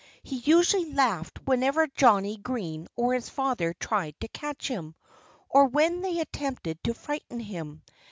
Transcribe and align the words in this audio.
He 0.23 0.37
usually 0.37 0.91
laughed 0.91 1.45
whenever 1.45 1.85
Johnnie 1.85 2.37
Green 2.37 2.87
or 2.95 3.13
his 3.13 3.29
father 3.29 3.75
tried 3.75 4.19
to 4.21 4.27
catch 4.29 4.67
him, 4.67 4.95
or 5.47 5.67
when 5.67 6.01
they 6.01 6.19
attempted 6.19 6.83
to 6.85 6.95
frighten 6.95 7.39
him. 7.39 7.83